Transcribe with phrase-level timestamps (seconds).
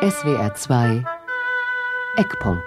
[0.00, 1.04] SWR 2
[2.16, 2.62] Eckpunkt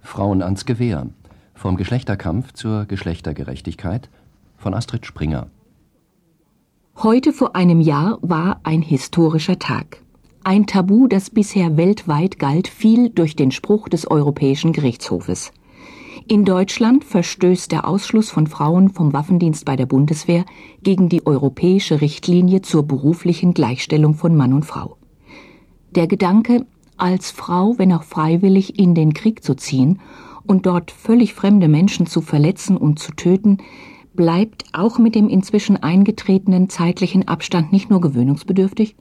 [0.00, 1.08] Frauen ans Gewehr.
[1.54, 4.08] Vom Geschlechterkampf zur Geschlechtergerechtigkeit
[4.56, 5.48] von Astrid Springer.
[7.02, 10.04] Heute vor einem Jahr war ein historischer Tag.
[10.44, 15.50] Ein Tabu, das bisher weltweit galt, fiel durch den Spruch des Europäischen Gerichtshofes.
[16.28, 20.44] In Deutschland verstößt der Ausschluss von Frauen vom Waffendienst bei der Bundeswehr
[20.84, 24.96] gegen die europäische Richtlinie zur beruflichen Gleichstellung von Mann und Frau.
[25.94, 26.66] Der Gedanke,
[26.96, 30.00] als Frau, wenn auch freiwillig, in den Krieg zu ziehen
[30.44, 33.58] und dort völlig fremde Menschen zu verletzen und zu töten,
[34.14, 38.96] bleibt auch mit dem inzwischen eingetretenen zeitlichen Abstand nicht nur gewöhnungsbedürftig,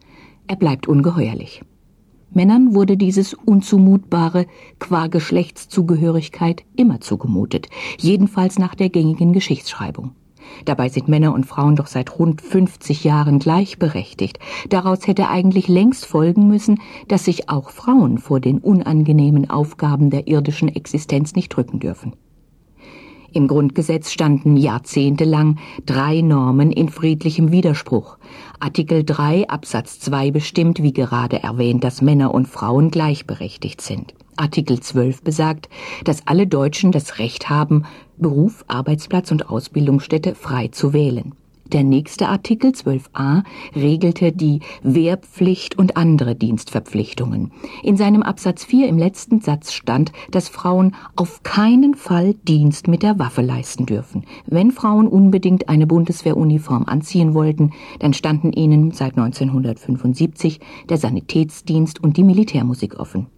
[0.45, 1.63] er bleibt ungeheuerlich.
[2.31, 4.45] Männern wurde dieses Unzumutbare
[4.77, 10.11] qua Geschlechtszugehörigkeit immer zugemutet, jedenfalls nach der gängigen Geschichtsschreibung.
[10.65, 14.39] Dabei sind Männer und Frauen doch seit rund 50 Jahren gleichberechtigt.
[14.69, 20.27] Daraus hätte eigentlich längst folgen müssen, dass sich auch Frauen vor den unangenehmen Aufgaben der
[20.27, 22.13] irdischen Existenz nicht drücken dürfen.
[23.33, 28.17] Im Grundgesetz standen jahrzehntelang drei Normen in friedlichem Widerspruch.
[28.59, 34.13] Artikel 3 Absatz 2 bestimmt, wie gerade erwähnt, dass Männer und Frauen gleichberechtigt sind.
[34.35, 35.67] Artikel 12 besagt,
[36.03, 37.85] dass alle Deutschen das Recht haben,
[38.17, 41.33] Beruf, Arbeitsplatz und Ausbildungsstätte frei zu wählen.
[41.73, 43.41] Der nächste Artikel 12a
[43.75, 47.51] regelte die Wehrpflicht und andere Dienstverpflichtungen.
[47.81, 53.01] In seinem Absatz 4 im letzten Satz stand, dass Frauen auf keinen Fall Dienst mit
[53.01, 54.23] der Waffe leisten dürfen.
[54.45, 62.17] Wenn Frauen unbedingt eine Bundeswehruniform anziehen wollten, dann standen ihnen seit 1975 der Sanitätsdienst und
[62.17, 63.32] die Militärmusik offen.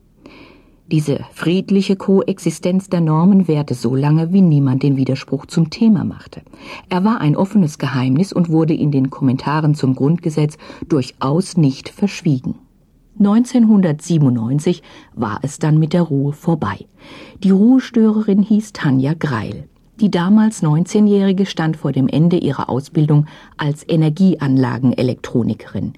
[0.92, 6.44] Diese friedliche Koexistenz der Normen währte so lange, wie niemand den Widerspruch zum Thema machte.
[6.90, 12.60] Er war ein offenes Geheimnis und wurde in den Kommentaren zum Grundgesetz durchaus nicht verschwiegen.
[13.18, 14.84] 1997
[15.16, 16.86] war es dann mit der Ruhe vorbei.
[17.44, 19.68] Die Ruhestörerin hieß Tanja Greil.
[20.02, 23.26] Die damals 19-Jährige stand vor dem Ende ihrer Ausbildung
[23.58, 25.94] als Energieanlagenelektronikerin.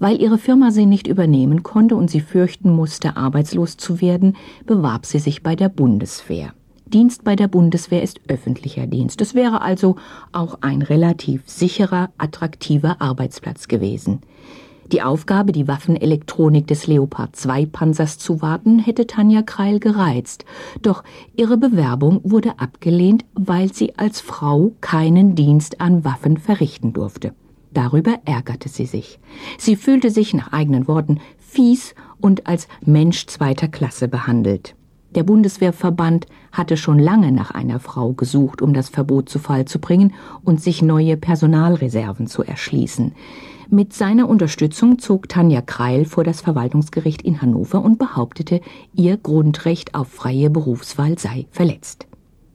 [0.00, 5.06] Weil ihre Firma sie nicht übernehmen konnte und sie fürchten musste, arbeitslos zu werden, bewarb
[5.06, 6.54] sie sich bei der Bundeswehr.
[6.86, 9.20] Dienst bei der Bundeswehr ist öffentlicher Dienst.
[9.20, 9.96] Es wäre also
[10.32, 14.20] auch ein relativ sicherer, attraktiver Arbeitsplatz gewesen.
[14.90, 20.44] Die Aufgabe, die Waffenelektronik des Leopard 2 Panzers zu warten, hätte Tanja Kreil gereizt.
[20.82, 21.04] Doch
[21.36, 27.34] ihre Bewerbung wurde abgelehnt, weil sie als Frau keinen Dienst an Waffen verrichten durfte.
[27.72, 29.18] Darüber ärgerte sie sich.
[29.58, 34.74] Sie fühlte sich nach eigenen Worten fies und als Mensch zweiter Klasse behandelt.
[35.14, 39.80] Der Bundeswehrverband hatte schon lange nach einer Frau gesucht, um das Verbot zu Fall zu
[39.80, 40.14] bringen
[40.44, 43.12] und sich neue Personalreserven zu erschließen.
[43.68, 48.60] Mit seiner Unterstützung zog Tanja Kreil vor das Verwaltungsgericht in Hannover und behauptete,
[48.94, 52.06] ihr Grundrecht auf freie Berufswahl sei verletzt.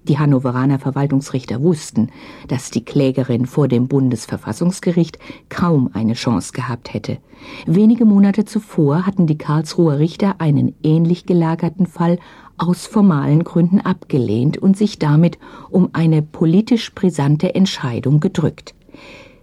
[0.08, 2.10] Die Hannoveraner Verwaltungsrichter wussten,
[2.48, 5.18] dass die Klägerin vor dem Bundesverfassungsgericht
[5.50, 7.18] kaum eine Chance gehabt hätte.
[7.66, 12.20] Wenige Monate zuvor hatten die Karlsruher Richter einen ähnlich gelagerten Fall
[12.58, 15.40] aus formalen Gründen abgelehnt und sich damit
[15.70, 18.76] um eine politisch brisante Entscheidung gedrückt.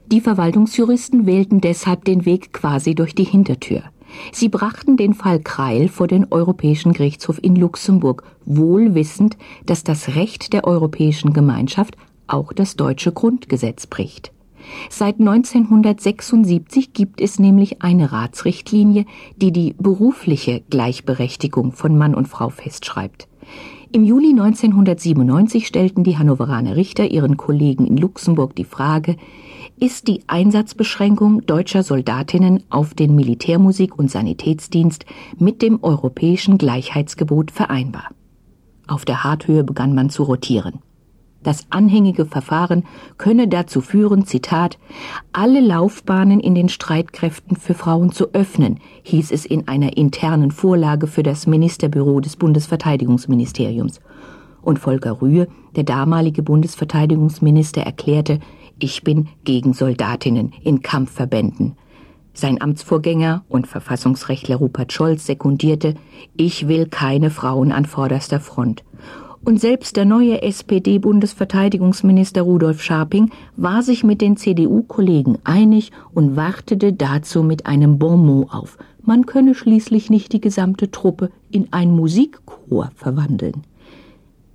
[0.06, 3.83] Die Verwaltungsjuristen wählten deshalb den Weg quasi durch die Hintertür.
[4.33, 9.37] Sie brachten den Fall Kreil vor den Europäischen Gerichtshof in Luxemburg, wohl wissend,
[9.67, 11.97] dass das Recht der Europäischen Gemeinschaft
[12.27, 14.33] auch das deutsche Grundgesetz bricht.
[14.89, 19.06] Seit 1976 gibt es nämlich eine Ratsrichtlinie,
[19.37, 23.28] die die berufliche Gleichberechtigung von Mann und Frau festschreibt.
[23.91, 29.17] Im Juli 1997 stellten die Hannoveraner Richter ihren Kollegen in Luxemburg die Frage,
[29.82, 35.06] ist die Einsatzbeschränkung deutscher Soldatinnen auf den Militärmusik- und Sanitätsdienst
[35.41, 38.10] mit dem europäischen Gleichheitsgebot vereinbar.
[38.87, 40.78] Auf der Harthöhe begann man zu rotieren.
[41.42, 42.84] Das anhängige Verfahren
[43.19, 44.78] könne dazu führen, Zitat,
[45.33, 51.09] alle Laufbahnen in den Streitkräften für Frauen zu öffnen, hieß es in einer internen Vorlage
[51.09, 54.01] für das Ministerbüro des Bundesverteidigungsministeriums.
[54.62, 58.39] Und Volker Rühe, der damalige Bundesverteidigungsminister, erklärte,
[58.83, 61.77] ich bin gegen Soldatinnen in Kampfverbänden.
[62.34, 65.95] Sein Amtsvorgänger und Verfassungsrechtler Rupert Scholz sekundierte,
[66.37, 68.83] ich will keine Frauen an vorderster Front.
[69.45, 76.93] Und selbst der neue SPD-Bundesverteidigungsminister Rudolf Scharping war sich mit den CDU-Kollegen einig und wartete
[76.93, 78.79] dazu mit einem Bonmot auf.
[79.05, 83.65] Man könne schließlich nicht die gesamte Truppe in ein Musikchor verwandeln.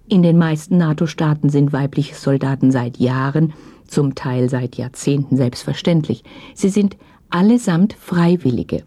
[0.09, 3.53] In den meisten NATO-Staaten sind weibliche Soldaten seit Jahren
[3.87, 6.23] zum Teil seit Jahrzehnten selbstverständlich.
[6.53, 6.97] Sie sind
[7.29, 8.83] allesamt Freiwillige.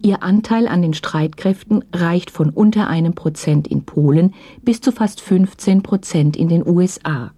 [0.00, 5.20] Ihr Anteil an den Streitkräften reicht von unter einem Prozent in Polen bis zu fast
[5.20, 7.32] 15 Prozent in den USA.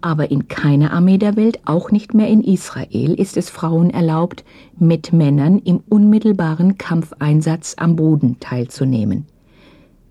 [0.00, 4.44] Aber in keiner Armee der Welt, auch nicht mehr in Israel, ist es Frauen erlaubt,
[4.78, 9.26] mit Männern im unmittelbaren Kampfeinsatz am Boden teilzunehmen.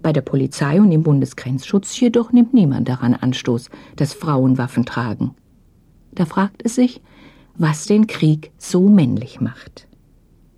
[0.01, 5.35] Bei der Polizei und im Bundesgrenzschutz jedoch nimmt niemand daran Anstoß, dass Frauen Waffen tragen.
[6.15, 7.01] Da fragt es sich,
[7.57, 9.87] was den Krieg so männlich macht.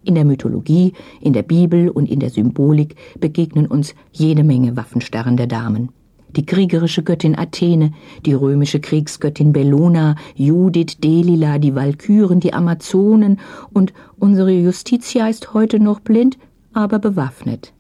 [0.04, 5.36] In der Mythologie, in der Bibel und in der Symbolik begegnen uns jede Menge Waffenstarren
[5.36, 5.90] der Damen.
[6.36, 7.92] Die kriegerische Göttin Athene,
[8.26, 13.40] die römische Kriegsgöttin Bellona, Judith, Delila, die Walküren, die Amazonen
[13.74, 16.38] und unsere Justitia ist heute noch blind,
[16.74, 17.74] aber bewaffnet.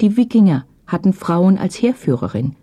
[0.00, 2.56] Die Wikinger hatten Frauen als Heerführerin.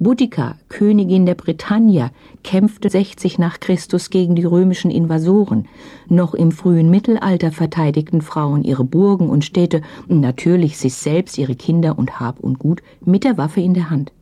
[0.00, 2.12] Boudica, Königin der Britannia,
[2.44, 5.66] kämpfte 60 nach Christus gegen die römischen Invasoren.
[6.08, 11.98] Noch im frühen Mittelalter verteidigten Frauen ihre Burgen und Städte natürlich sich selbst, ihre Kinder
[11.98, 14.12] und Hab und Gut mit der Waffe in der Hand.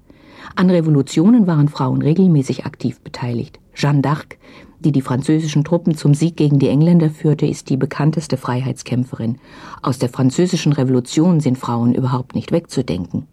[0.55, 3.61] An Revolutionen waren Frauen regelmäßig aktiv beteiligt.
[3.75, 4.37] Jeanne d'Arc,
[4.81, 9.37] die die französischen Truppen zum Sieg gegen die Engländer führte, ist die bekannteste Freiheitskämpferin.
[9.82, 13.26] Aus der französischen Revolution sind Frauen überhaupt nicht wegzudenken.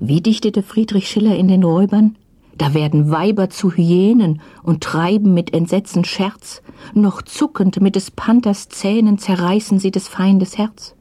[0.00, 2.16] Wie dichtete Friedrich Schiller in den Räubern?
[2.56, 6.62] Da werden Weiber zu Hyänen und treiben mit Entsetzen Scherz,
[6.94, 10.94] noch zuckend mit des Panthers Zähnen zerreißen sie des Feindes Herz.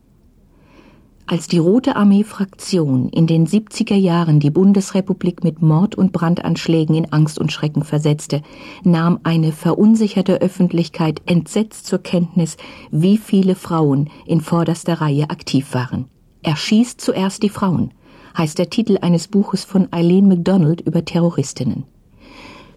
[1.29, 7.11] Als die Rote Armee-Fraktion in den 70er Jahren die Bundesrepublik mit Mord- und Brandanschlägen in
[7.11, 8.41] Angst und Schrecken versetzte,
[8.83, 12.55] nahm eine verunsicherte Öffentlichkeit entsetzt zur Kenntnis,
[12.91, 16.05] wie viele Frauen in vorderster Reihe aktiv waren.
[16.43, 17.91] Erschießt zuerst die Frauen,
[18.37, 21.83] heißt der Titel eines Buches von Eileen MacDonald über Terroristinnen.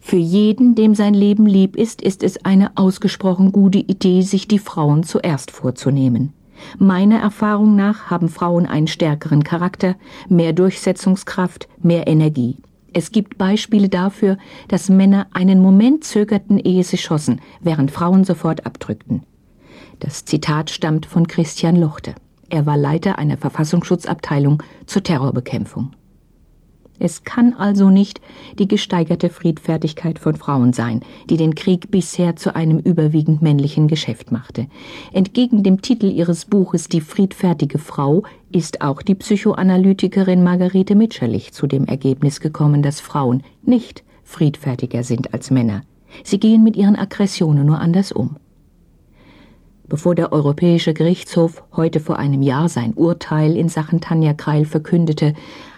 [0.00, 4.58] Für jeden, dem sein Leben lieb ist, ist es eine ausgesprochen gute Idee, sich die
[4.58, 6.32] Frauen zuerst vorzunehmen.
[6.78, 9.96] Meiner Erfahrung nach haben Frauen einen stärkeren Charakter,
[10.28, 12.56] mehr Durchsetzungskraft, mehr Energie.
[12.92, 14.36] Es gibt Beispiele dafür,
[14.68, 19.22] dass Männer einen Moment zögerten, ehe sie schossen, während Frauen sofort abdrückten.
[20.00, 22.14] Das Zitat stammt von Christian Lochte.
[22.50, 25.92] Er war Leiter einer Verfassungsschutzabteilung zur Terrorbekämpfung.
[26.98, 28.20] Es kann also nicht
[28.58, 31.00] die gesteigerte Friedfertigkeit von Frauen sein,
[31.30, 34.66] die den Krieg bisher zu einem überwiegend männlichen Geschäft machte.
[35.12, 41.66] Entgegen dem Titel ihres Buches Die friedfertige Frau ist auch die Psychoanalytikerin Margarete Mitscherlich zu
[41.66, 45.82] dem Ergebnis gekommen, dass Frauen nicht friedfertiger sind als Männer.
[46.22, 48.36] Sie gehen mit ihren Aggressionen nur anders um.
[49.90, 55.34] Bevor der Europäische Gerichtshof heute vor einem Jahr sein Urteil in Sachen Tanja Kreil verkündete,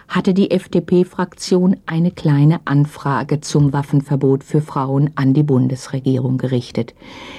[0.06, 6.94] hatte die FDP-Fraktion eine kleine Anfrage zum Waffenverbot für Frauen an die Bundesregierung gerichtet.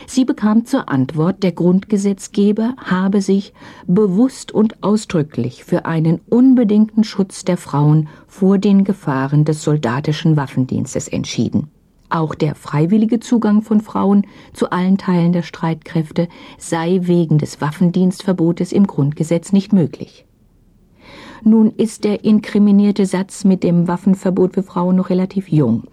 [0.08, 3.54] Sie bekam zur Antwort, der Grundgesetzgeber habe sich
[3.86, 11.08] bewusst und ausdrücklich für einen unbedingten Schutz der Frauen vor den Gefahren des soldatischen Waffendienstes
[11.08, 11.70] entschieden.
[12.14, 16.28] Auch der freiwillige Zugang von Frauen zu allen Teilen der Streitkräfte
[16.60, 20.24] sei wegen des Waffendienstverbotes im Grundgesetz nicht möglich.
[21.44, 25.86] Nun ist der inkriminierte Satz mit dem Waffenverbot für Frauen noch relativ jung.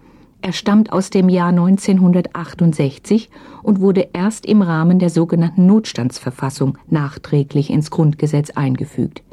[0.43, 3.31] Er stammt aus dem Jahr 1968
[3.63, 9.23] und wurde erst im Rahmen der sogenannten Notstandsverfassung nachträglich ins Grundgesetz eingefügt.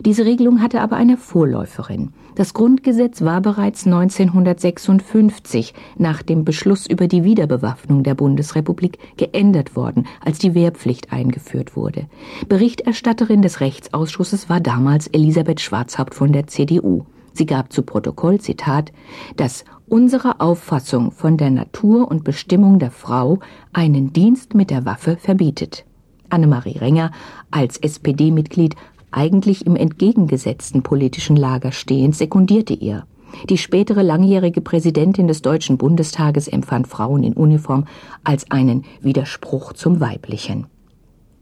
[0.00, 2.12] Diese Regelung hatte aber eine Vorläuferin.
[2.34, 10.06] Das Grundgesetz war bereits 1956 nach dem Beschluss über die Wiederbewaffnung der Bundesrepublik geändert worden,
[10.24, 12.08] als die Wehrpflicht eingeführt wurde.
[12.48, 17.04] Berichterstatterin des Rechtsausschusses war damals Elisabeth Schwarzhaupt von der CDU.
[17.32, 18.92] Sie gab zu Protokoll, Zitat,
[19.36, 23.38] dass unsere Auffassung von der Natur und Bestimmung der Frau
[23.72, 25.84] einen Dienst mit der Waffe verbietet.
[26.30, 27.12] Annemarie Renger
[27.50, 28.74] als SPD-Mitglied
[29.14, 33.06] eigentlich im entgegengesetzten politischen Lager stehend, sekundierte ihr.
[33.48, 37.86] Die spätere langjährige Präsidentin des Deutschen Bundestages empfand Frauen in Uniform
[38.22, 40.66] als einen Widerspruch zum Weiblichen.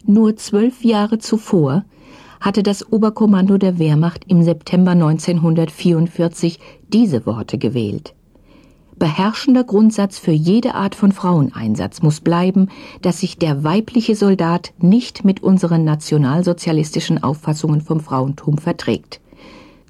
[0.04, 1.84] Nur zwölf Jahre zuvor
[2.40, 8.14] hatte das Oberkommando der Wehrmacht im September 1944 diese Worte gewählt.
[9.02, 12.68] Beherrschender Grundsatz für jede Art von Fraueneinsatz muss bleiben,
[13.00, 19.20] dass sich der weibliche Soldat nicht mit unseren nationalsozialistischen Auffassungen vom Frauentum verträgt.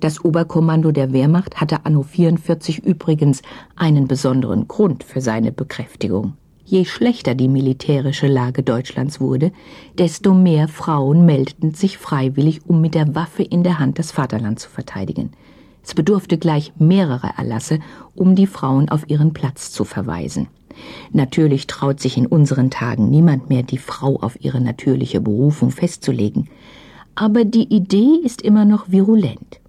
[0.00, 3.42] Das Oberkommando der Wehrmacht hatte anno 44 übrigens
[3.76, 6.32] einen besonderen Grund für seine Bekräftigung.
[6.64, 9.52] Je schlechter die militärische Lage Deutschlands wurde,
[9.98, 14.58] desto mehr Frauen meldeten sich freiwillig, um mit der Waffe in der Hand das Vaterland
[14.58, 15.32] zu verteidigen.
[15.84, 17.80] Es bedurfte gleich mehrerer Erlasse,
[18.14, 20.48] um die Frauen auf ihren Platz zu verweisen.
[21.12, 26.48] Natürlich traut sich in unseren Tagen niemand mehr, die Frau auf ihre natürliche Berufung festzulegen.
[27.14, 29.60] Aber die Idee ist immer noch virulent.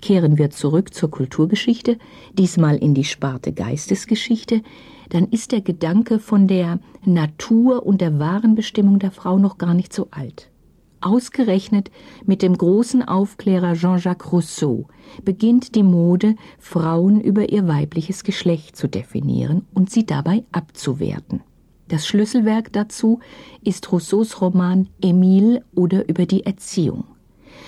[0.00, 1.98] Kehren wir zurück zur Kulturgeschichte,
[2.32, 4.62] diesmal in die Sparte Geistesgeschichte,
[5.08, 9.74] dann ist der Gedanke von der Natur und der wahren Bestimmung der Frau noch gar
[9.74, 10.50] nicht so alt.
[11.00, 11.90] Ausgerechnet
[12.26, 14.88] mit dem großen Aufklärer Jean-Jacques Rousseau
[15.24, 21.40] beginnt die Mode, Frauen über ihr weibliches Geschlecht zu definieren und sie dabei abzuwerten.
[21.86, 23.20] Das Schlüsselwerk dazu
[23.62, 27.04] ist Rousseaus Roman Emile oder über die Erziehung.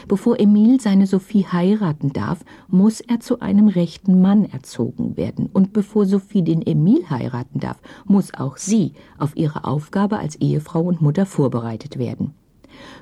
[0.09, 5.49] Bevor Emile seine Sophie heiraten darf, muss er zu einem rechten Mann erzogen werden.
[5.53, 10.83] Und bevor Sophie den Emile heiraten darf, muss auch sie auf ihre Aufgabe als Ehefrau
[10.83, 12.35] und Mutter vorbereitet werden.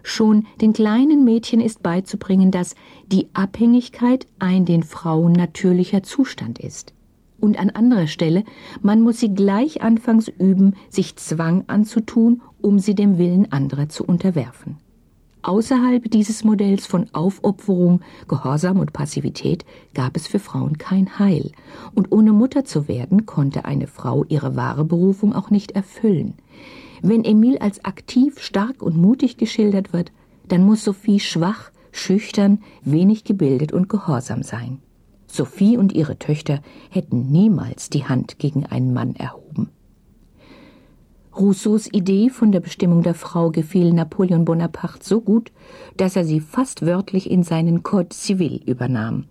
[0.03, 2.75] Schon den kleinen Mädchen ist beizubringen, dass
[3.07, 6.95] die Abhängigkeit ein den Frauen natürlicher Zustand ist.
[7.41, 8.45] Und an anderer Stelle,
[8.83, 14.05] man muss sie gleich anfangs üben, sich Zwang anzutun, um sie dem Willen anderer zu
[14.05, 14.79] unterwerfen.
[15.43, 21.53] Außerhalb dieses Modells von Aufopferung, Gehorsam und Passivität gab es für Frauen kein Heil,
[21.95, 26.35] und ohne Mutter zu werden, konnte eine Frau ihre wahre Berufung auch nicht erfüllen.
[27.03, 30.13] Wenn Emil als aktiv, stark und mutig geschildert wird,
[30.49, 34.79] dann muss Sophie schwach, schüchtern, wenig gebildet und gehorsam sein.
[35.27, 39.71] Sophie und ihre Töchter hätten niemals die Hand gegen einen Mann erhoben.
[41.39, 45.53] Rousseaus Idee von der Bestimmung der Frau gefiel Napoleon Bonaparte so gut,
[45.97, 49.27] dass er sie fast wörtlich in seinen Code Civil übernahm.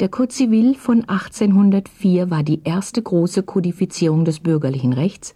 [0.00, 5.34] Der Code Civil von 1804 war die erste große Kodifizierung des bürgerlichen Rechts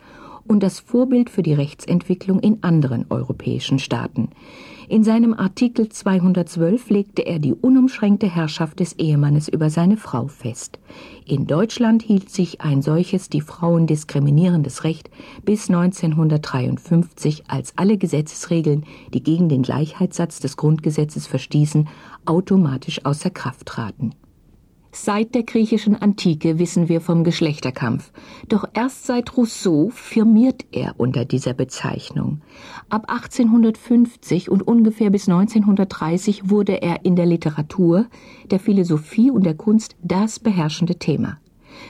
[0.48, 4.30] und das Vorbild für die Rechtsentwicklung in anderen europäischen Staaten.
[4.88, 10.78] In seinem Artikel 212 legte er die unumschränkte Herrschaft des Ehemannes über seine Frau fest.
[11.24, 15.10] In Deutschland hielt sich ein solches die Frauen diskriminierendes Recht
[15.44, 21.88] bis 1953, als alle Gesetzesregeln, die gegen den Gleichheitssatz des Grundgesetzes verstießen,
[22.24, 24.12] automatisch außer Kraft traten.
[24.98, 28.10] Seit der griechischen Antike wissen wir vom Geschlechterkampf,
[28.48, 32.40] doch erst seit Rousseau firmiert er unter dieser Bezeichnung.
[32.88, 38.06] Ab 1850 und ungefähr bis 1930 wurde er in der Literatur,
[38.50, 41.36] der Philosophie und der Kunst das beherrschende Thema.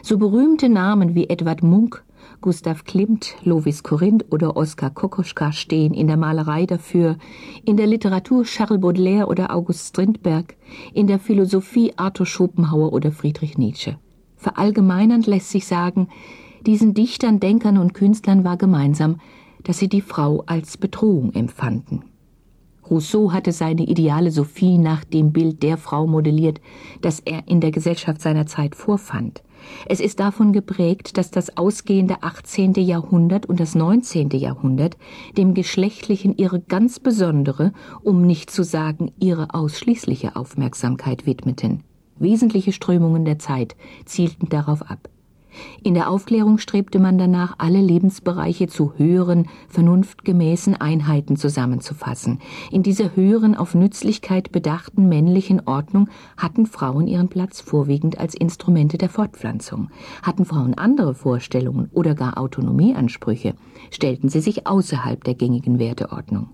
[0.03, 2.05] So berühmte Namen wie Edward Munk,
[2.41, 7.17] Gustav Klimt, Lovis Corinth oder Oskar Kokoschka stehen in der Malerei dafür,
[7.65, 10.57] in der Literatur Charles Baudelaire oder August Strindberg,
[10.95, 13.99] in der Philosophie Arthur Schopenhauer oder Friedrich Nietzsche.
[14.37, 16.09] Verallgemeinernd lässt sich sagen,
[16.67, 19.21] diesen Dichtern, Denkern und Künstlern war gemeinsam,
[19.65, 22.05] dass sie die Frau als Bedrohung empfanden.
[22.89, 26.61] Rousseau hatte seine ideale Sophie nach dem Bild der Frau modelliert,
[27.01, 29.43] das er in der Gesellschaft seiner Zeit vorfand.
[29.87, 32.75] Es ist davon geprägt, dass das ausgehende 18.
[32.75, 34.31] Jahrhundert und das 19.
[34.31, 34.97] Jahrhundert
[35.37, 41.83] dem Geschlechtlichen ihre ganz besondere, um nicht zu sagen ihre ausschließliche Aufmerksamkeit widmeten.
[42.19, 45.09] Wesentliche Strömungen der Zeit zielten darauf ab.
[45.83, 52.41] In der Aufklärung strebte man danach, alle Lebensbereiche zu höheren, vernunftgemäßen Einheiten zusammenzufassen.
[52.71, 58.99] In dieser höheren, auf Nützlichkeit bedachten männlichen Ordnung hatten Frauen ihren Platz vorwiegend als Instrumente
[58.99, 59.91] der Fortpflanzung.
[60.23, 63.55] Hatten Frauen andere Vorstellungen oder gar Autonomieansprüche,
[63.91, 66.51] stellten sie sich außerhalb der gängigen Werteordnung.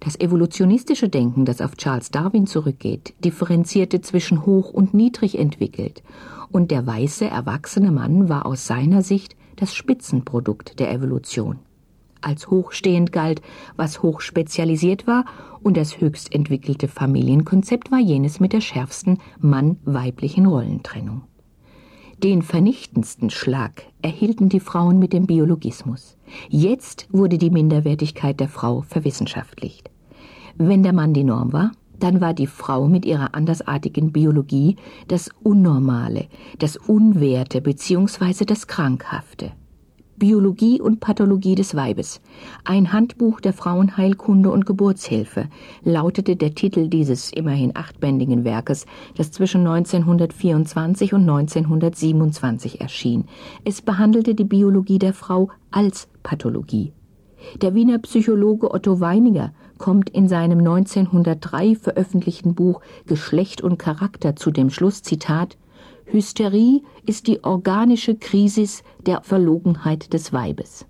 [0.00, 6.02] Das evolutionistische Denken, das auf Charles Darwin zurückgeht, differenzierte zwischen hoch und niedrig entwickelt
[6.52, 11.58] und der weiße, erwachsene Mann war aus seiner Sicht das Spitzenprodukt der Evolution.
[12.20, 13.42] Als hochstehend galt,
[13.76, 15.24] was hochspezialisiert war,
[15.62, 21.22] und das höchst entwickelte Familienkonzept war jenes mit der schärfsten Mann-weiblichen Rollentrennung.
[22.22, 26.16] Den vernichtendsten Schlag erhielten die Frauen mit dem Biologismus.
[26.48, 29.90] Jetzt wurde die Minderwertigkeit der Frau verwissenschaftlicht.
[30.56, 34.76] Wenn der Mann die Norm war, dann war die Frau mit ihrer andersartigen Biologie
[35.08, 36.26] das Unnormale,
[36.58, 38.44] das Unwerte bzw.
[38.44, 39.52] das Krankhafte.
[40.16, 42.20] Biologie und Pathologie des Weibes.
[42.64, 45.48] Ein Handbuch der Frauenheilkunde und Geburtshilfe
[45.82, 53.24] lautete der Titel dieses immerhin achtbändigen Werkes, das zwischen 1924 und 1927 erschien.
[53.64, 56.92] Es behandelte die Biologie der Frau als Pathologie.
[57.60, 64.52] Der Wiener Psychologe Otto Weininger kommt in seinem 1903 veröffentlichten Buch Geschlecht und Charakter zu
[64.52, 65.58] dem Schluss, Zitat,
[66.04, 70.86] Hysterie ist die organische Krisis der Verlogenheit des Weibes.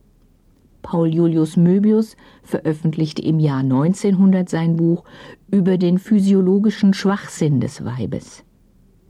[0.83, 5.05] Paul Julius Möbius veröffentlichte im Jahr 1900 sein Buch
[5.51, 8.45] über den physiologischen Schwachsinn des Weibes.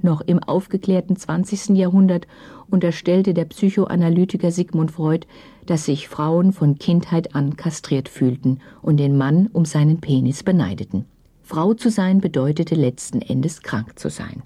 [0.03, 1.77] Noch im aufgeklärten 20.
[1.77, 2.27] Jahrhundert
[2.69, 5.27] unterstellte der Psychoanalytiker Sigmund Freud,
[5.67, 11.07] dass sich Frauen von Kindheit an kastriert fühlten und den Mann um seinen Penis beneideten.
[11.43, 14.43] Frau zu sein bedeutete letzten Endes krank zu sein.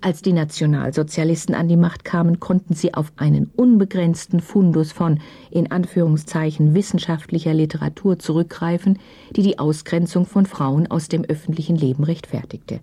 [0.00, 5.70] Als die Nationalsozialisten an die Macht kamen, konnten sie auf einen unbegrenzten Fundus von, in
[5.70, 8.98] Anführungszeichen, wissenschaftlicher Literatur zurückgreifen,
[9.36, 12.80] die die Ausgrenzung von Frauen aus dem öffentlichen Leben rechtfertigte.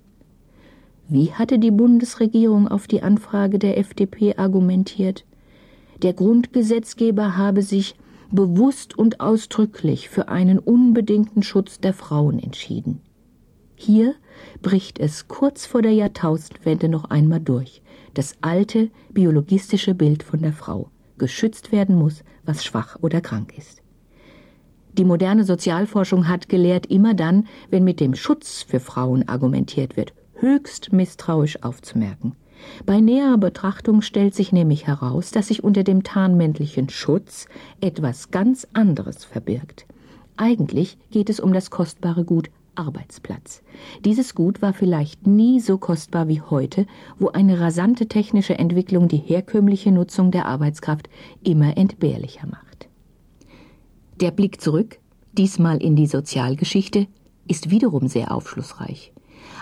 [1.11, 5.25] Wie hatte die Bundesregierung auf die Anfrage der FDP argumentiert?
[6.03, 7.95] Der Grundgesetzgeber habe sich
[8.31, 13.01] bewusst und ausdrücklich für einen unbedingten Schutz der Frauen entschieden.
[13.75, 14.13] Hier
[14.61, 17.81] bricht es kurz vor der Jahrtausendwende noch einmal durch.
[18.13, 20.91] Das alte biologistische Bild von der Frau.
[21.17, 23.81] Geschützt werden muss, was schwach oder krank ist.
[24.93, 30.13] Die moderne Sozialforschung hat gelehrt, immer dann, wenn mit dem Schutz für Frauen argumentiert wird,
[30.41, 32.33] höchst misstrauisch aufzumerken.
[32.85, 37.47] Bei näherer Betrachtung stellt sich nämlich heraus, dass sich unter dem tarnmännlichen Schutz
[37.81, 39.85] etwas ganz anderes verbirgt.
[40.37, 43.61] Eigentlich geht es um das kostbare Gut Arbeitsplatz.
[44.05, 46.85] Dieses Gut war vielleicht nie so kostbar wie heute,
[47.17, 51.09] wo eine rasante technische Entwicklung die herkömmliche Nutzung der Arbeitskraft
[51.43, 52.87] immer entbehrlicher macht.
[54.21, 54.99] Der Blick zurück,
[55.33, 57.07] diesmal in die Sozialgeschichte,
[57.47, 59.11] ist wiederum sehr aufschlussreich.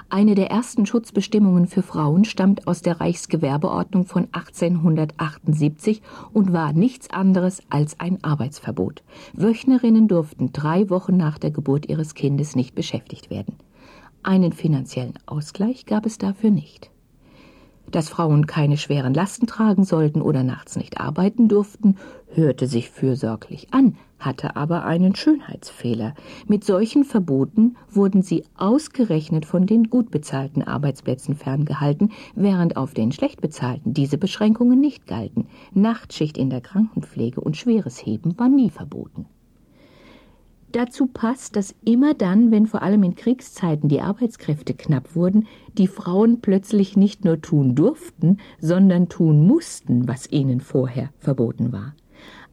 [0.09, 7.09] Eine der ersten Schutzbestimmungen für Frauen stammt aus der Reichsgewerbeordnung von 1878 und war nichts
[7.09, 9.03] anderes als ein Arbeitsverbot.
[9.33, 13.55] Wöchnerinnen durften drei Wochen nach der Geburt ihres Kindes nicht beschäftigt werden.
[14.23, 16.89] Einen finanziellen Ausgleich gab es dafür nicht.
[17.91, 21.95] Dass Frauen keine schweren Lasten tragen sollten oder nachts nicht arbeiten durften,
[22.33, 26.13] hörte sich fürsorglich an, hatte aber einen Schönheitsfehler.
[26.47, 33.13] Mit solchen Verboten wurden sie ausgerechnet von den gut bezahlten Arbeitsplätzen ferngehalten, während auf den
[33.13, 35.47] schlecht bezahlten diese Beschränkungen nicht galten.
[35.73, 39.27] Nachtschicht in der Krankenpflege und schweres Heben war nie verboten.
[40.77, 45.87] Dazu passt, dass immer dann, wenn vor allem in Kriegszeiten die Arbeitskräfte knapp wurden, die
[45.87, 51.95] Frauen plötzlich nicht nur tun durften, sondern tun mussten, was ihnen vorher verboten war.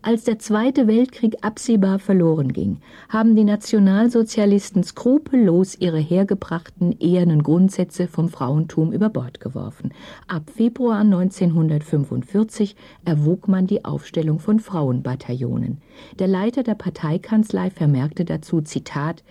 [0.06, 2.76] Als der Zweite Weltkrieg absehbar verloren ging,
[3.08, 9.94] haben die Nationalsozialisten skrupellos ihre hergebrachten ehernen Grundsätze vom Frauentum über Bord geworfen.
[10.28, 15.80] Ab Februar 1945 erwog man die Aufstellung von Frauenbataillonen.
[16.18, 19.24] Der Leiter der Parteikanzlei vermerkte dazu Zitat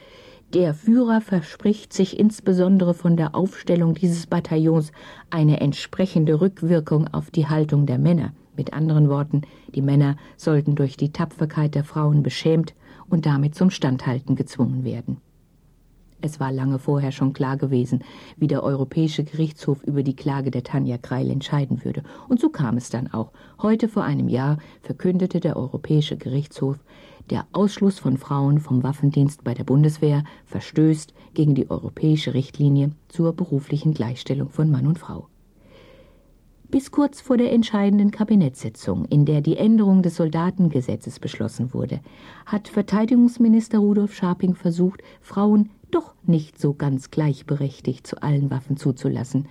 [0.55, 4.91] der Führer verspricht sich insbesondere von der Aufstellung dieses Bataillons
[5.29, 8.33] eine entsprechende Rückwirkung auf die Haltung der Männer.
[8.55, 9.41] Mit anderen Worten,
[9.73, 12.73] die Männer sollten durch die Tapferkeit der Frauen beschämt
[13.09, 15.17] und damit zum Standhalten gezwungen werden.
[16.25, 18.01] Es war lange vorher schon klar gewesen,
[18.37, 22.01] wie der Europäische Gerichtshof über die Klage der Tanja Kreil entscheiden würde.
[22.29, 23.33] Und so kam es dann auch.
[23.61, 26.77] Heute vor einem Jahr verkündete der Europäische Gerichtshof,
[27.29, 33.33] der Ausschluss von Frauen vom Waffendienst bei der Bundeswehr verstößt gegen die europäische Richtlinie zur
[33.33, 35.27] beruflichen Gleichstellung von Mann und Frau
[36.73, 41.99] bis kurz vor der entscheidenden Kabinettssitzung, in der die Änderung des Soldatengesetzes beschlossen wurde,
[42.47, 49.47] hat Verteidigungsminister Rudolf Scharping versucht, Frauen doch nicht so ganz gleichberechtigt zu allen Waffen zuzulassen.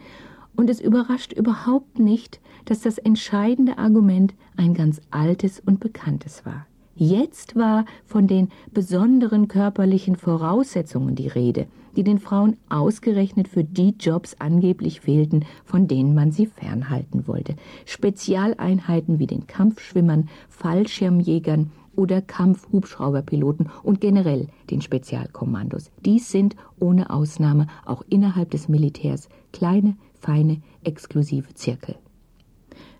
[0.57, 6.67] Und es überrascht überhaupt nicht, dass das entscheidende Argument ein ganz altes und bekanntes war.
[6.97, 13.95] Jetzt war von den besonderen körperlichen Voraussetzungen die Rede, die den Frauen ausgerechnet für die
[13.99, 17.57] Jobs angeblich fehlten, von denen man sie fernhalten wollte.
[17.85, 25.91] Spezialeinheiten wie den Kampfschwimmern, Fallschirmjägern oder Kampfhubschrauberpiloten und generell den Spezialkommandos.
[26.05, 31.97] Dies sind ohne Ausnahme auch innerhalb des Militärs kleine, feine, exklusive Zirkel.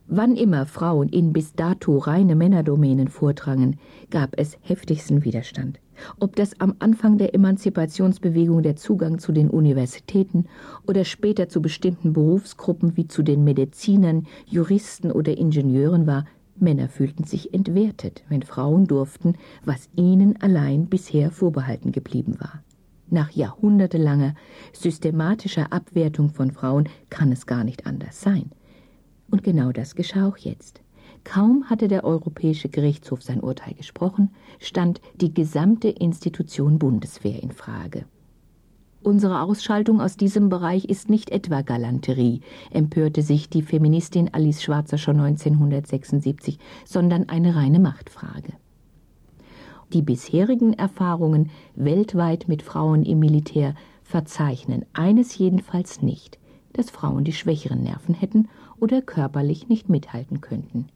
[0.07, 3.79] Wann immer Frauen in bis dato reine Männerdomänen vordrangen,
[4.11, 5.81] gab es heftigsten Widerstand.
[6.21, 10.47] Ob das am Anfang der Emanzipationsbewegung der Zugang zu den Universitäten
[10.87, 16.25] oder später zu bestimmten Berufsgruppen wie zu den Medizinern, Juristen oder Ingenieuren war,
[16.57, 19.35] Männer fühlten sich entwertet, wenn Frauen durften,
[19.65, 22.63] was ihnen allein bisher vorbehalten geblieben war.
[23.11, 24.35] Nach jahrhundertelanger
[24.73, 28.51] systematischer Abwertung von Frauen kann es gar nicht anders sein.
[29.31, 30.82] Und genau das geschah auch jetzt.
[31.25, 38.05] Kaum hatte der Europäische Gerichtshof sein Urteil gesprochen, stand die gesamte Institution Bundeswehr in Frage.
[39.03, 44.99] Unsere Ausschaltung aus diesem Bereich ist nicht etwa Galanterie, empörte sich die Feministin Alice Schwarzer
[44.99, 48.53] schon 1976, sondern eine reine Machtfrage.
[49.93, 56.39] Die bisherigen Erfahrungen weltweit mit Frauen im Militär verzeichnen eines jedenfalls nicht
[56.73, 60.89] dass Frauen die schwächeren Nerven hätten oder körperlich nicht mithalten könnten.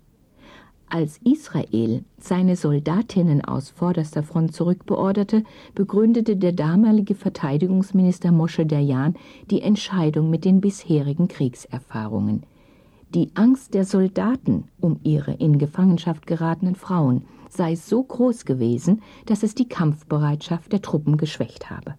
[0.89, 5.43] Als Israel seine Soldatinnen aus vorderster Front zurückbeorderte,
[5.75, 9.17] begründete der damalige Verteidigungsminister Moshe Dayan
[9.51, 12.45] die Entscheidung mit den bisherigen Kriegserfahrungen.
[13.15, 19.43] Die Angst der Soldaten um ihre in Gefangenschaft geratenen Frauen sei so groß gewesen, dass
[19.43, 21.95] es die Kampfbereitschaft der Truppen geschwächt habe.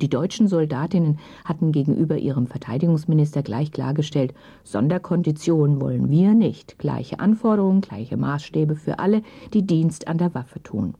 [0.00, 4.32] Die deutschen Soldatinnen hatten gegenüber ihrem Verteidigungsminister gleich klargestellt,
[4.62, 9.22] Sonderkonditionen wollen wir nicht, gleiche Anforderungen, gleiche Maßstäbe für alle,
[9.54, 10.94] die Dienst an der Waffe tun.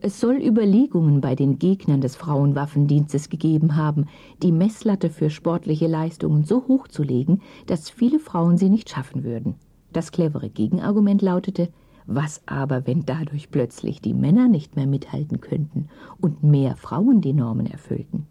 [0.00, 4.06] Es soll Überlegungen bei den Gegnern des Frauenwaffendienstes gegeben haben,
[4.42, 9.24] die Messlatte für sportliche Leistungen so hoch zu legen, dass viele Frauen sie nicht schaffen
[9.24, 9.54] würden.
[9.92, 11.68] Das clevere Gegenargument lautete,
[12.06, 15.88] was aber, wenn dadurch plötzlich die Männer nicht mehr mithalten könnten
[16.20, 18.26] und mehr Frauen die Normen erfüllten?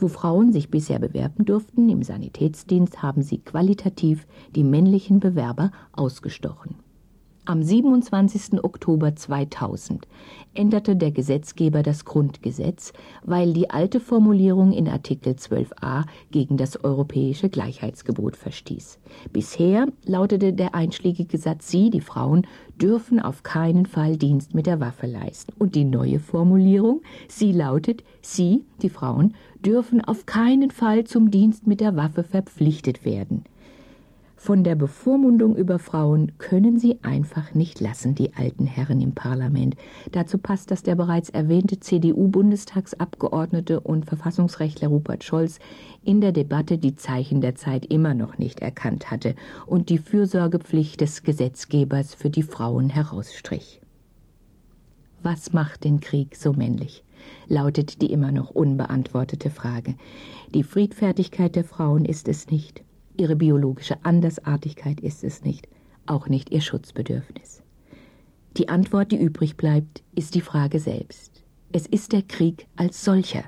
[0.00, 6.76] Wo Frauen sich bisher bewerben durften im Sanitätsdienst, haben sie qualitativ die männlichen Bewerber ausgestochen.
[7.50, 8.62] Am 27.
[8.62, 10.06] Oktober 2000
[10.54, 12.92] änderte der Gesetzgeber das Grundgesetz,
[13.24, 19.00] weil die alte Formulierung in Artikel 12a gegen das europäische Gleichheitsgebot verstieß.
[19.32, 22.46] Bisher lautete der einschlägige Satz Sie, die Frauen,
[22.80, 25.52] dürfen auf keinen Fall Dienst mit der Waffe leisten.
[25.58, 29.34] Und die neue Formulierung, sie lautet Sie, die Frauen,
[29.66, 33.42] dürfen auf keinen Fall zum Dienst mit der Waffe verpflichtet werden.
[34.42, 39.76] Von der Bevormundung über Frauen können sie einfach nicht lassen, die alten Herren im Parlament.
[40.12, 45.58] Dazu passt, dass der bereits erwähnte CDU-Bundestagsabgeordnete und Verfassungsrechtler Rupert Scholz
[46.02, 49.34] in der Debatte die Zeichen der Zeit immer noch nicht erkannt hatte
[49.66, 53.82] und die Fürsorgepflicht des Gesetzgebers für die Frauen herausstrich.
[55.22, 57.04] Was macht den Krieg so männlich?
[57.46, 59.96] lautet die immer noch unbeantwortete Frage.
[60.54, 62.82] Die Friedfertigkeit der Frauen ist es nicht.
[63.20, 65.68] Ihre biologische Andersartigkeit ist es nicht,
[66.06, 67.62] auch nicht ihr Schutzbedürfnis.
[68.56, 71.44] Die Antwort, die übrig bleibt, ist die Frage selbst.
[71.70, 73.44] Es ist der Krieg als solcher,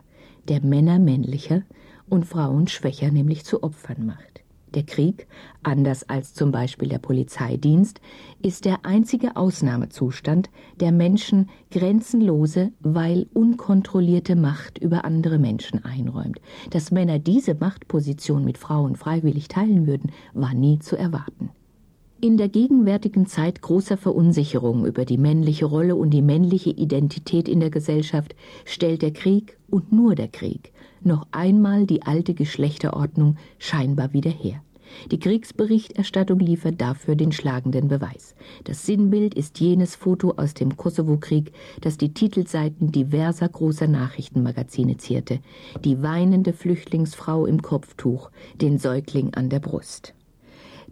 [0.46, 1.62] der Männer männlicher
[2.06, 4.41] und Frauen schwächer nämlich zu Opfern macht.
[4.74, 5.26] Der Krieg,
[5.62, 8.00] anders als zum Beispiel der Polizeidienst,
[8.40, 10.48] ist der einzige Ausnahmezustand,
[10.80, 16.40] der Menschen grenzenlose, weil unkontrollierte Macht über andere Menschen einräumt.
[16.70, 21.50] Dass Männer diese Machtposition mit Frauen freiwillig teilen würden, war nie zu erwarten.
[22.20, 27.61] In der gegenwärtigen Zeit großer Verunsicherung über die männliche Rolle und die männliche Identität in
[27.61, 30.71] der Gesellschaft stellt der Krieg und nur der Krieg
[31.06, 34.62] noch einmal die alte Geschlechterordnung scheinbar wieder her.
[35.10, 38.34] Die Kriegsberichterstattung liefert dafür den schlagenden Beweis.
[38.64, 45.40] Das Sinnbild ist jenes Foto aus dem Kosovo-Krieg, das die Titelseiten diverser großer Nachrichtenmagazine zierte.
[45.84, 50.14] Die weinende Flüchtlingsfrau im Kopftuch, den Säugling an der Brust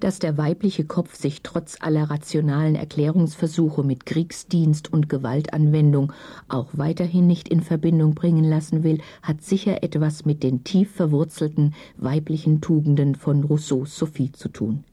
[0.01, 6.13] dass der weibliche Kopf sich trotz aller rationalen Erklärungsversuche mit Kriegsdienst und Gewaltanwendung
[6.49, 11.75] auch weiterhin nicht in Verbindung bringen lassen will, hat sicher etwas mit den tief verwurzelten
[11.97, 14.85] weiblichen Tugenden von Rousseaus Sophie zu tun.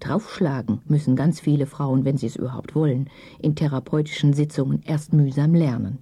[0.00, 5.54] Draufschlagen müssen ganz viele Frauen, wenn sie es überhaupt wollen, in therapeutischen Sitzungen erst mühsam
[5.54, 5.98] lernen.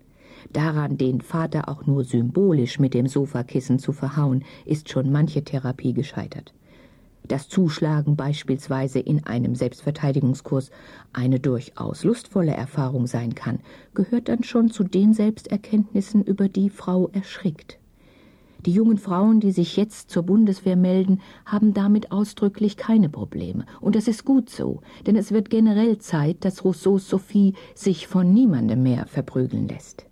[0.52, 5.92] Daran den Vater auch nur symbolisch mit dem Sofakissen zu verhauen, ist schon manche Therapie
[5.92, 6.52] gescheitert
[7.28, 10.70] dass Zuschlagen beispielsweise in einem Selbstverteidigungskurs
[11.12, 13.60] eine durchaus lustvolle Erfahrung sein kann,
[13.94, 17.78] gehört dann schon zu den Selbsterkenntnissen, über die Frau erschrickt.
[18.66, 23.64] Die jungen Frauen, die sich jetzt zur Bundeswehr melden, haben damit ausdrücklich keine Probleme.
[23.80, 28.34] Und das ist gut so, denn es wird generell Zeit, dass Rousseaus Sophie sich von
[28.34, 30.09] niemandem mehr verprügeln lässt.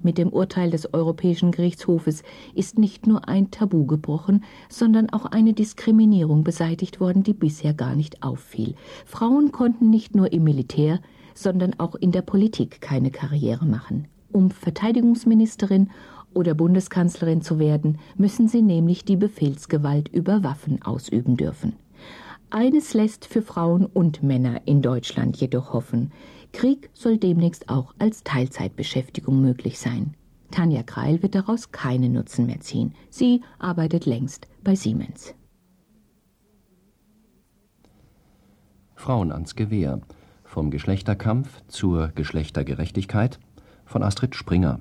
[0.00, 2.22] Mit dem Urteil des Europäischen Gerichtshofes
[2.54, 7.96] ist nicht nur ein Tabu gebrochen, sondern auch eine Diskriminierung beseitigt worden, die bisher gar
[7.96, 8.74] nicht auffiel.
[9.06, 11.00] Frauen konnten nicht nur im Militär,
[11.34, 14.06] sondern auch in der Politik keine Karriere machen.
[14.30, 15.90] Um Verteidigungsministerin
[16.32, 21.74] oder Bundeskanzlerin zu werden, müssen sie nämlich die Befehlsgewalt über Waffen ausüben dürfen.
[22.50, 26.12] Eines lässt für Frauen und Männer in Deutschland jedoch hoffen.
[26.52, 30.14] Krieg soll demnächst auch als Teilzeitbeschäftigung möglich sein.
[30.50, 32.94] Tanja Kreil wird daraus keinen Nutzen mehr ziehen.
[33.10, 35.34] Sie arbeitet längst bei Siemens.
[38.94, 40.00] Frauen ans Gewehr.
[40.44, 43.38] Vom Geschlechterkampf zur Geschlechtergerechtigkeit
[43.84, 44.80] von Astrid Springer.